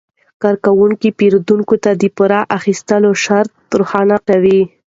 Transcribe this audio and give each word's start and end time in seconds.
کارکوونکي 0.41 1.09
پیرودونکو 1.19 1.75
ته 1.83 1.91
د 2.01 2.03
پور 2.17 2.31
اخیستلو 2.57 3.09
شرایط 3.23 3.51
روښانه 3.79 4.17
کوي. 4.27 4.61